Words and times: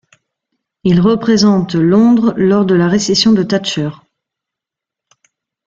Il 0.83 0.99
représente 0.99 1.75
Londres 1.75 2.33
lors 2.35 2.65
de 2.65 2.73
la 2.73 2.87
récession 2.87 3.33
de 3.33 3.43
Thatcher. 3.43 3.91